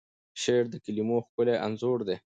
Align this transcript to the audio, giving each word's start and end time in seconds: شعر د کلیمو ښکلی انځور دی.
شعر 0.41 0.63
د 0.69 0.75
کلیمو 0.85 1.17
ښکلی 1.25 1.55
انځور 1.65 1.99
دی. 2.07 2.17